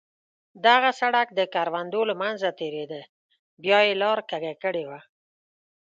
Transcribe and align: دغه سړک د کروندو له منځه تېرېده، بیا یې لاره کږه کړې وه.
دغه 0.65 0.89
سړک 1.01 1.27
د 1.33 1.39
کروندو 1.53 2.01
له 2.09 2.15
منځه 2.21 2.49
تېرېده، 2.59 3.01
بیا 3.63 3.79
یې 3.87 3.93
لاره 4.01 4.23
کږه 4.31 4.53
کړې 4.63 4.83
وه. 4.89 4.99